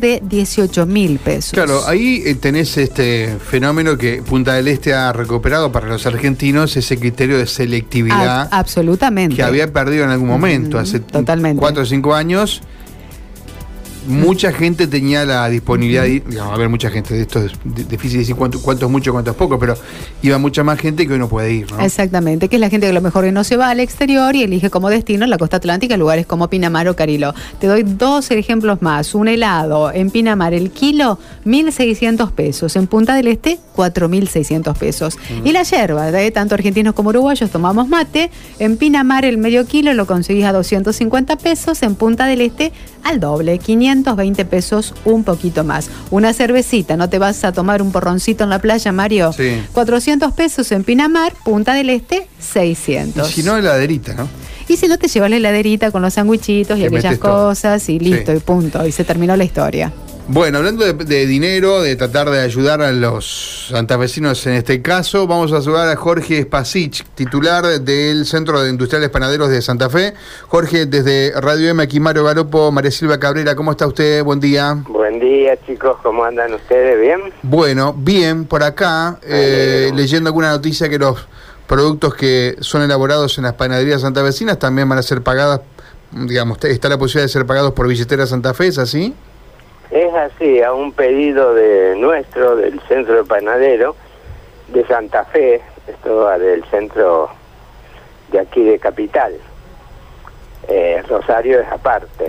[0.00, 1.52] de 18 mil pesos.
[1.52, 6.76] Claro, ahí eh, tenés este fenómeno que Punta del Este ha recuperado para los argentinos,
[6.76, 8.42] ese criterio de selectividad.
[8.52, 9.36] A- absolutamente.
[9.36, 11.60] Que había perdido en algún momento, hace totalmente.
[11.60, 12.60] cuatro o cinco años.
[14.08, 17.52] Mucha gente tenía la disponibilidad, de ir- digamos, a ver, mucha gente, de esto es
[17.64, 19.74] di- difícil decir cuánto, cuánto es mucho, cuánto es poco, pero
[20.22, 21.80] iba mucha más gente que hoy no puede ir, ¿no?
[21.80, 24.42] Exactamente, que es la gente que a lo mejor no se va al exterior y
[24.42, 27.34] elige como destino la costa atlántica lugares como Pinamar o Cariló.
[27.60, 29.14] Te doy dos ejemplos más.
[29.14, 32.76] Un helado en Pinamar, el kilo, 1.600 pesos.
[32.76, 35.18] En Punta del Este, 4.600 pesos.
[35.44, 38.30] Y la yerba, de tanto argentinos como uruguayos tomamos mate.
[38.58, 41.82] En Pinamar, el medio kilo lo conseguís a 250 pesos.
[41.82, 42.72] En Punta del Este,
[43.04, 43.58] al doble,
[44.04, 45.88] 520 pesos, un poquito más.
[46.10, 49.32] Una cervecita, ¿no te vas a tomar un porroncito en la playa, Mario?
[49.32, 49.62] Sí.
[49.72, 53.28] 400 pesos en Pinamar, Punta del Este, Y 600.
[53.28, 54.28] si no, heladerita, ¿no?
[54.68, 57.48] Y si no, te llevas la heladerita con los sandwichitos y Que aquellas metes todo.
[57.48, 58.38] cosas y listo, Sí.
[58.38, 58.86] y punto.
[58.86, 59.92] Y se terminó la historia.
[60.30, 65.26] Bueno, hablando de, de dinero, de tratar de ayudar a los santafesinos en este caso,
[65.26, 70.12] vamos a saludar a Jorge Spasich, titular del Centro de Industriales Panaderos de Santa Fe.
[70.48, 74.22] Jorge, desde Radio M, aquí Mario Galopo, María Silva Cabrera, ¿cómo está usted?
[74.22, 74.76] Buen día.
[74.86, 77.00] Buen día, chicos, ¿cómo andan ustedes?
[77.00, 77.20] ¿Bien?
[77.42, 81.26] Bueno, bien, por acá, eh, leyendo alguna noticia que los
[81.66, 85.62] productos que son elaborados en las panaderías santafesinas también van a ser pagadas,
[86.12, 89.14] digamos, está la posibilidad de ser pagados por billetera Santa Fe, ¿es así?
[89.90, 93.96] Es así, a un pedido de nuestro, del centro de panadero
[94.68, 97.30] de Santa Fe, esto va del centro
[98.30, 99.32] de aquí de Capital.
[100.68, 102.26] Eh, Rosario es aparte.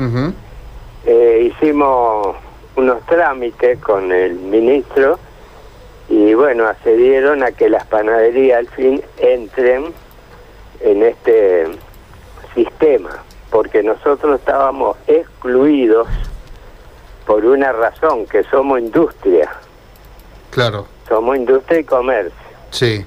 [1.06, 2.38] Eh, hicimos
[2.78, 5.20] unos trámites con el ministro
[6.08, 9.94] y bueno, accedieron a que las panaderías al fin entren
[10.80, 11.68] en este
[12.56, 13.22] sistema,
[13.52, 16.08] porque nosotros estábamos excluidos
[17.30, 19.48] por una razón, que somos industria,
[20.50, 22.34] Claro, somos industria y comercio,
[22.72, 23.06] sí.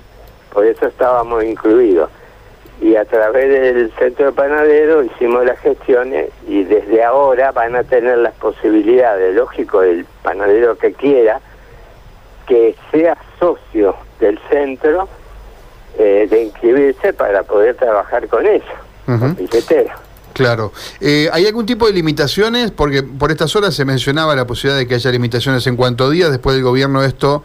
[0.53, 2.09] por eso estábamos incluidos.
[2.81, 7.83] Y a través del centro de panadero hicimos las gestiones y desde ahora van a
[7.83, 11.41] tener las posibilidades, lógico, el panadero que quiera,
[12.47, 15.09] que sea socio del centro,
[15.99, 18.71] eh, de inscribirse para poder trabajar con ellos,
[19.05, 19.97] con billetera.
[20.33, 20.73] Claro.
[21.01, 22.71] Eh, ¿Hay algún tipo de limitaciones?
[22.71, 26.11] Porque por estas horas se mencionaba la posibilidad de que haya limitaciones en cuanto a
[26.11, 26.31] días.
[26.31, 27.43] Después del gobierno esto,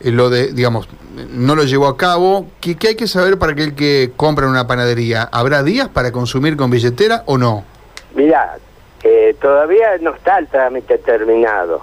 [0.00, 0.88] eh, lo de, digamos,
[1.30, 2.46] no lo llevó a cabo.
[2.60, 5.28] ¿Qué, qué hay que saber para aquel que compra en una panadería?
[5.32, 7.64] ¿Habrá días para consumir con billetera o no?
[8.14, 8.58] Mira,
[9.02, 11.82] eh, todavía no está el trámite terminado.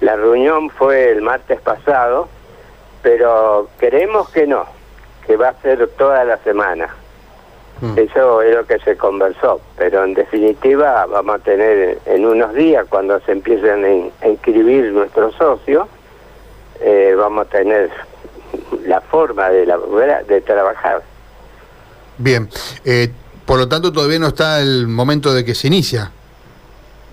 [0.00, 2.28] La reunión fue el martes pasado,
[3.02, 4.64] pero creemos que no,
[5.26, 6.94] que va a ser toda la semana.
[7.80, 7.98] Mm.
[7.98, 12.86] Eso es lo que se conversó, pero en definitiva vamos a tener en unos días,
[12.88, 15.86] cuando se empiecen a in- a inscribir nuestros socios,
[16.80, 17.90] eh, vamos a tener
[18.84, 21.02] la forma de, labora- de trabajar.
[22.16, 22.48] Bien.
[22.84, 23.10] Eh,
[23.46, 26.10] por lo tanto, todavía no está el momento de que se inicia.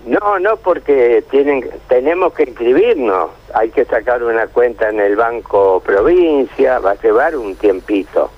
[0.04, 3.30] No, no, porque tienen, tenemos que inscribirnos.
[3.54, 8.30] Hay que sacar una cuenta en el Banco Provincia, va a llevar un tiempito.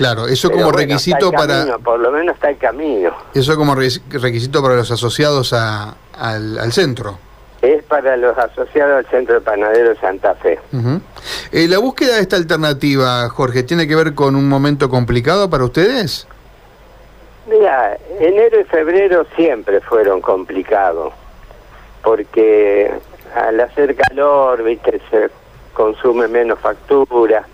[0.00, 3.10] Claro, eso Pero como bueno, requisito para camino, por lo menos está el camino.
[3.34, 7.18] eso como re- requisito para los asociados a- al, al centro.
[7.60, 10.58] Es para los asociados al Centro de Panadero Santa Fe.
[10.72, 11.02] Ujú.
[11.52, 15.64] Eh, la búsqueda de esta alternativa, Jorge, ¿tiene que ver con un momento complicado para
[15.64, 16.26] ustedes?
[17.46, 21.12] Mira, enero y febrero siempre fueron complicados,
[22.02, 22.90] porque
[23.34, 25.30] al hacer calor, viste, se
[25.74, 27.44] consume menos factura,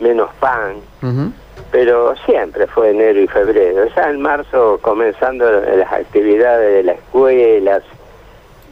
[0.00, 1.32] menos pan, Ujú.
[1.74, 3.84] Pero siempre fue enero y febrero.
[3.96, 7.82] Ya en marzo, comenzando las actividades de las escuelas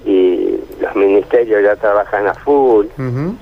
[0.04, 2.86] y los ministerios ya trabajan a full,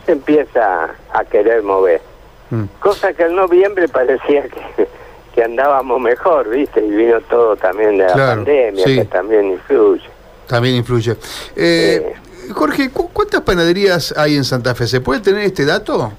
[0.06, 2.00] se empieza a querer mover.
[2.48, 2.64] Mm.
[2.80, 4.88] Cosa que en noviembre parecía que,
[5.34, 6.82] que andábamos mejor, ¿viste?
[6.82, 8.96] Y vino todo también de la Claro, pandemia, sí.
[8.96, 10.08] que también influye.
[10.46, 11.16] También influye.
[11.54, 12.14] Eh,
[12.54, 14.86] Jorge, ¿cu- ¿cuántas panaderías hay en Santa Fe?
[14.86, 16.12] ¿Se puede tener este dato?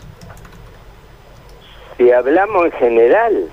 [2.02, 3.46] Si hablamos en general,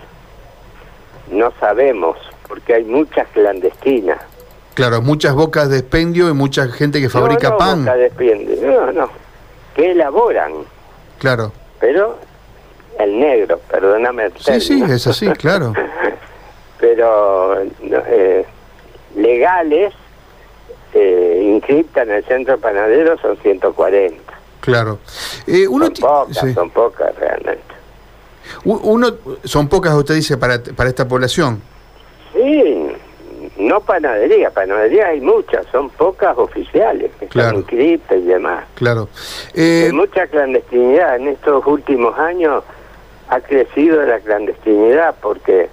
[1.31, 2.17] no sabemos,
[2.49, 4.19] porque hay muchas clandestinas.
[4.73, 7.79] Claro, muchas bocas de expendio y mucha gente que fabrica no, no, pan.
[7.85, 9.11] boca de expendio, no, no,
[9.75, 10.53] que elaboran,
[11.19, 11.53] Claro.
[11.79, 12.17] pero
[12.99, 15.75] el negro, perdóname el Sí, sí, es así, claro.
[16.81, 18.47] pero eh,
[19.15, 19.93] legales
[20.95, 24.33] eh, en el centro panadero son 140.
[24.63, 25.01] Claro.
[25.47, 26.55] Eh, uno, son pocas, sí.
[26.55, 27.68] son pocas realmente.
[28.65, 29.09] Uno,
[29.45, 31.61] son pocas, usted dice, para, para esta población.
[32.33, 32.89] Sí,
[33.59, 37.49] no panadería, panadería hay muchas, son pocas oficiales, que Claro.
[37.49, 38.65] están inscritas y demás.
[38.75, 39.09] Claro.
[39.55, 42.63] Eh, Hay mucha clandestinidad en estos últimos años
[43.31, 45.69] ha crecido la clandestinidad porque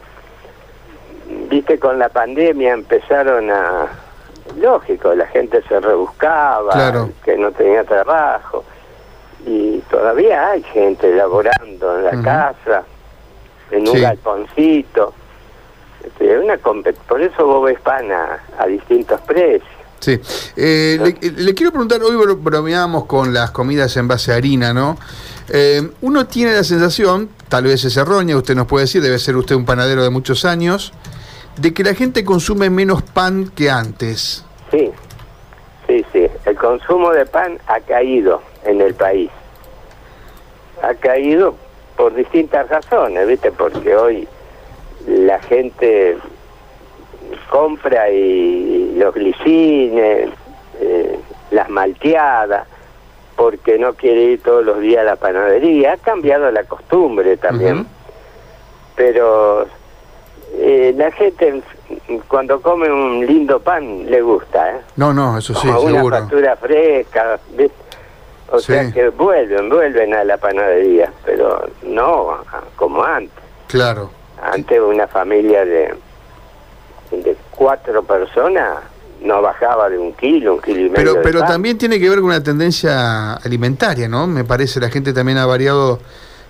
[1.49, 3.87] viste con la pandemia empezaron a
[4.59, 7.09] lógico la gente se rebuscaba Claro.
[7.23, 8.63] que no tenía trabajo
[9.45, 12.83] y todavía hay gente laborando en la casa
[13.71, 14.01] en un Sí.
[14.01, 15.13] galponcito
[16.05, 19.69] Este, una por eso vos ves pan a, a distintos precios
[19.99, 20.19] Sí.
[20.55, 24.71] Eh, le, le quiero preguntar, hoy bro- bromeábamos con las comidas en base a harina,
[24.71, 24.97] ¿no?
[25.49, 29.35] Eh, uno tiene la sensación, tal vez es errónea, usted nos puede decir, debe ser
[29.35, 30.93] usted un panadero de muchos años,
[31.57, 34.45] de que la gente consume menos pan que antes.
[34.69, 34.91] Sí,
[35.87, 36.27] sí, sí.
[36.45, 39.31] El consumo de pan ha caído en el país.
[40.81, 41.55] Ha caído
[41.95, 43.51] por distintas razones, ¿viste?
[43.51, 44.27] Porque hoy
[45.07, 46.17] la gente
[47.49, 50.29] compra y los glicines,
[50.79, 51.19] eh,
[51.51, 52.67] las malteadas,
[53.35, 55.93] porque no quiere ir todos los días a la panadería.
[55.93, 57.87] Ha cambiado la costumbre también.
[58.95, 59.65] Pero
[60.53, 61.61] eh, la gente
[62.27, 64.81] cuando come un lindo pan le gusta, ¿eh?
[64.95, 66.17] No, no, eso sí, Como una seguro.
[66.17, 67.71] factura fresca, ¿ves?
[68.51, 68.73] O Sí.
[68.73, 72.37] sea que vuelven, vuelven a la panadería, pero no
[72.75, 73.43] como antes.
[73.67, 74.11] Claro.
[74.41, 75.93] Antes una familia de,
[77.11, 78.79] de cuatro personas
[79.21, 81.49] no bajaba de un kilo, un kilo y medio Pero, de pero pan.
[81.49, 84.27] también tiene que ver con una tendencia alimentaria, ¿no?
[84.27, 85.99] Me parece, la gente también ha variado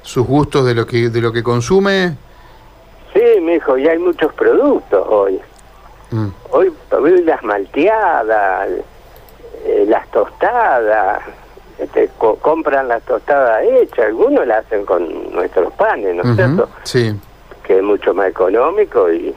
[0.02, 2.18] sus gustos de lo que, de lo que consume.
[3.14, 5.40] Sí, mijo, y hay muchos productos hoy.
[6.12, 6.28] Mm.
[6.52, 8.68] Hoy, hoy las malteadas,
[9.64, 11.22] eh, las tostadas,
[11.80, 16.70] este, co- compran las tostadas hechas, algunos las hacen con nuestros panes, ¿no es cierto?
[16.84, 17.14] Sí,
[17.64, 19.34] Que es mucho más económico y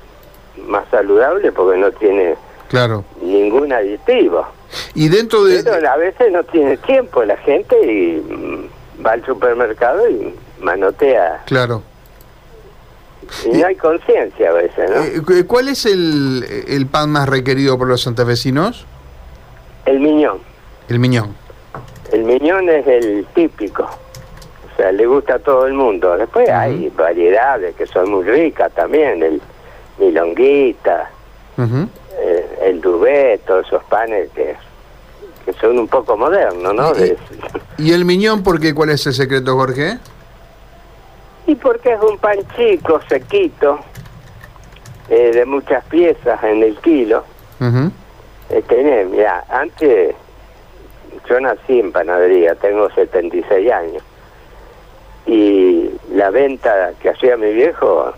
[0.66, 2.34] más saludable porque no tiene
[2.68, 3.04] claro.
[3.22, 4.46] ningún aditivo.
[4.94, 5.62] Y dentro de...
[5.64, 11.42] Pero a veces no tiene tiempo la gente y mm, va al supermercado y manotea.
[11.46, 11.82] Claro.
[13.44, 15.02] Y no hay conciencia a veces, ¿no?
[15.02, 18.86] Eh, cu- ¿Cuál es el, el pan más requerido por los santafesinos?
[19.86, 20.38] El miñón.
[20.88, 21.34] El miñón.
[22.12, 23.82] El miñón es el típico.
[23.84, 26.16] O sea, le gusta a todo el mundo.
[26.16, 29.22] Después hay variedades que son muy ricas también.
[29.22, 29.40] El
[29.98, 31.10] milonguita,
[32.20, 34.54] eh, el dubé, todos esos panes que,
[35.44, 36.92] que son un poco modernos, ¿no?
[36.96, 37.16] Y-
[37.88, 38.74] ¿Y el miñón por qué?
[38.74, 39.98] ¿Cuál es el secreto, Jorge?
[41.46, 43.78] y porque es un pan chico, sequito,
[45.08, 47.24] eh, de muchas piezas en el kilo.
[47.58, 47.90] Ujú.
[48.50, 50.14] Eh, tenés, mira, antes
[51.28, 54.02] yo nací en panadería, tengo 76 años.
[55.26, 58.12] Y la venta que hacía mi viejo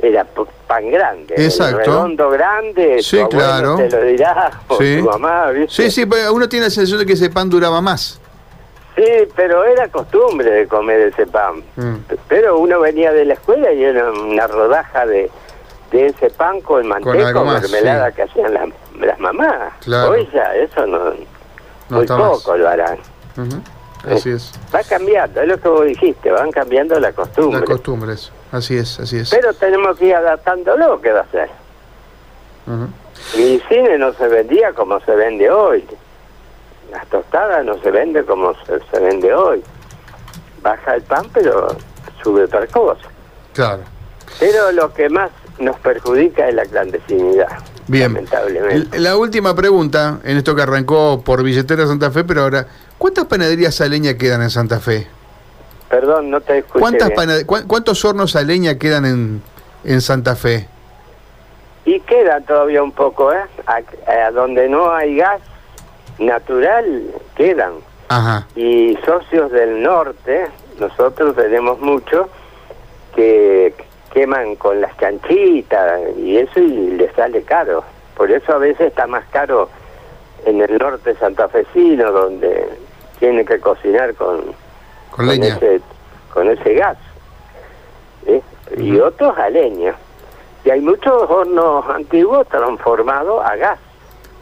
[0.00, 0.24] era
[0.66, 1.34] pan grande.
[1.36, 1.78] Exacto.
[1.78, 3.76] redondo grande, Sí, tu claro.
[3.76, 4.98] te lo dirá, Sí.
[4.98, 5.90] tu mamá, ¿viste?
[5.90, 8.20] Sí, sí, uno tiene la sensación de que ese pan duraba más.
[8.96, 9.04] Sí,
[9.36, 11.62] pero era costumbre de comer ese pan.
[11.76, 11.96] Mm.
[12.28, 15.30] Pero uno venía de la escuela y era una rodaja de,
[15.92, 18.16] de ese pan con manteca más, mermelada sí.
[18.16, 18.68] que hacían las,
[19.00, 19.72] las mamás.
[19.84, 20.10] Claro.
[20.10, 21.12] Hoy ya eso No
[21.88, 22.98] muy poco lo harán.
[23.36, 23.62] Ujú.
[24.14, 24.52] Así es.
[24.74, 27.60] Va cambiando, es lo que vos dijiste, van cambiando la costumbre.
[27.60, 28.30] La costumbre, eso.
[28.52, 29.30] Así es, así es.
[29.30, 31.48] Pero tenemos que ir adaptándolo, ¿qué va a hacer?
[32.66, 32.88] Ujú.
[33.36, 35.84] Mi cine no se vendía como se vende hoy.
[36.90, 39.62] Las tostadas no se vende como se, se vende hoy.
[40.62, 41.76] Baja el pan, pero
[42.22, 43.08] sube otra cosa.
[43.52, 43.82] Claro.
[44.38, 47.48] Pero lo que más nos perjudica es la clandestinidad.
[47.88, 48.12] Bien.
[48.14, 48.98] Lamentablemente.
[49.00, 52.66] La última pregunta, en esto que arrancó por Billetera Santa Fe, pero ahora,
[52.98, 55.06] ¿cuántas panaderías a leña quedan en Santa Fe?
[55.88, 56.80] Perdón, no te escuché.
[56.80, 57.16] ¿Cuántas bien.
[57.16, 59.42] pana- cuán- ¿Cuántos hornos a leña quedan en,
[59.84, 60.68] en Santa Fe?
[61.86, 63.40] Y queda todavía un poco, ¿eh?
[63.66, 63.80] A,
[64.26, 65.40] a donde no hay gas
[66.18, 67.04] natural,
[67.36, 67.72] quedan.
[68.08, 68.46] Ajá.
[68.54, 70.46] Y socios del norte,
[70.78, 72.26] nosotros tenemos muchos
[73.16, 73.74] que
[74.12, 77.84] queman con las chanchitas y eso y les sale caro.
[78.16, 79.68] Por eso a veces está más caro
[80.44, 82.68] en el norte santafesino, donde
[83.18, 84.40] tiene que cocinar con,
[85.10, 85.56] Con leña.
[85.56, 85.80] ese,
[86.32, 86.96] con ese gas.
[88.26, 88.42] ¿eh?
[88.76, 89.94] Y otros a leña.
[90.64, 93.78] Y hay muchos hornos antiguos transformados a gas.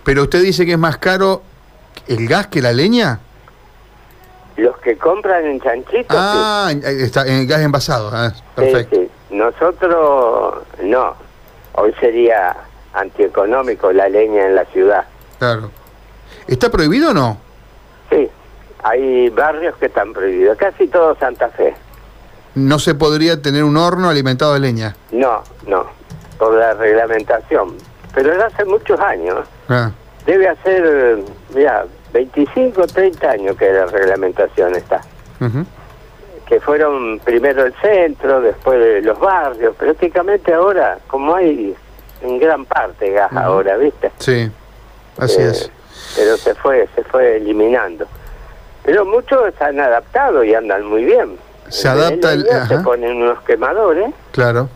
[0.05, 1.43] Pero usted dice que es más caro
[2.09, 3.21] el gas que la leña.
[4.57, 6.17] Los que compran en chanchitos, sí.
[6.17, 8.11] Ah, está en gas envasado.
[8.13, 8.97] ah, perfecto.
[8.97, 9.11] Sí, sí.
[9.31, 11.15] Nosotros no.
[11.75, 12.57] Hoy sería
[12.95, 15.05] antieconómico la leña en la ciudad.
[15.39, 15.71] Claro.
[16.47, 17.39] ¿Está prohibido o no?
[18.11, 18.29] Sí,
[18.83, 20.57] hay barrios que están prohibidos.
[20.57, 21.75] Casi todo Santa Fe.
[22.55, 24.97] No se podría tener un horno alimentado de leña.
[25.13, 25.85] No, no.
[26.39, 27.75] Por la reglamentación.
[28.15, 29.47] pero era hace muchos años.
[29.69, 29.91] Ah,
[30.25, 31.19] Debe hacer,
[31.55, 35.01] ya, 25 o 30 años que la reglamentación está.
[36.47, 39.75] Que fueron primero el centro, después los barrios.
[39.77, 41.75] Prácticamente ahora, como hay
[42.23, 44.13] en gran parte gas ahora, ¿viste?
[44.19, 44.51] Sí,
[45.19, 45.71] así Eh, es.
[46.15, 48.07] Pero se fue, se fue eliminando.
[48.85, 51.37] Pero muchos se han adaptado y andan muy bien.
[51.69, 52.85] Se En adapta el- leña, Se ajá.
[52.85, 54.69] ponen unos quemadores Claro,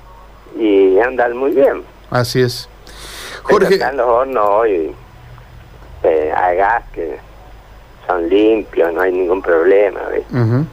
[0.58, 1.84] y andan muy bien.
[2.10, 2.68] así es.
[3.46, 4.92] Pero Jorge, están los hornos hoy
[6.02, 7.16] eh, a gas que
[8.08, 10.00] son limpios, no hay ningún problema.
[10.12, 10.34] ¿viste?
[10.36, 10.66] ujú.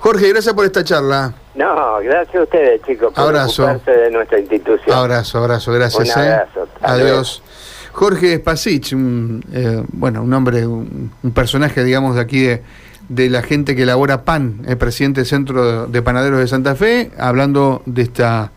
[0.00, 1.34] Jorge, gracias por esta charla.
[1.54, 3.64] No, gracias a ustedes, chicos, por Abrazo.
[3.64, 4.96] ocuparse de nuestra institución.
[4.96, 6.16] Abrazo, abrazo, gracias.
[6.16, 6.26] Un eh.
[6.32, 7.42] abrazo, Adiós.
[7.92, 12.62] Jorge Spasich, un, eh, bueno, un hombre, un, un personaje, digamos, de aquí de,
[13.10, 17.10] de la gente que elabora pan, el presidente del Centro de Panaderos de Santa Fe,
[17.18, 18.52] hablando de esta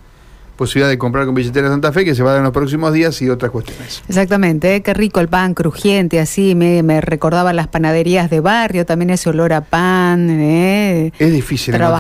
[0.56, 2.94] posibilidad de comprar con billetera Santa Fe que se va a dar en los próximos
[2.94, 4.04] días y otras cuestiones.
[4.08, 4.82] Exactamente, ¿eh?
[4.82, 9.30] qué rico el pan crujiente, así me, me recordaba las panaderías de barrio, también ese
[9.30, 10.30] olor a pan.
[10.30, 11.12] ¿eh?
[11.20, 11.74] Es difícil.
[11.74, 11.92] Traba-